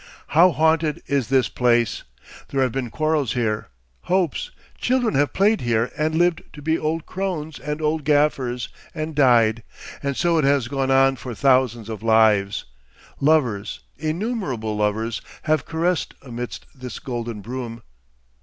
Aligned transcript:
How 0.29 0.49
haunted 0.51 1.03
is 1.05 1.27
this 1.29 1.47
place! 1.47 2.01
There 2.49 2.61
have 2.63 2.71
been 2.71 2.89
quarrels 2.89 3.33
here, 3.33 3.67
hopes, 4.05 4.49
children 4.79 5.13
have 5.13 5.31
played 5.31 5.61
here 5.61 5.91
and 5.95 6.15
lived 6.15 6.41
to 6.53 6.63
be 6.63 6.75
old 6.75 7.05
crones 7.05 7.59
and 7.59 7.83
old 7.83 8.03
gaffers, 8.03 8.69
and 8.95 9.13
died, 9.13 9.61
and 10.01 10.17
so 10.17 10.39
it 10.39 10.43
has 10.43 10.67
gone 10.67 10.89
on 10.89 11.17
for 11.17 11.35
thousands 11.35 11.87
of 11.87 12.01
lives. 12.01 12.65
Lovers, 13.19 13.81
innumerable 13.95 14.75
lovers, 14.75 15.21
have 15.43 15.65
caressed 15.65 16.15
amidst 16.23 16.65
this 16.73 16.97
golden 16.97 17.41
broom.... 17.41 17.83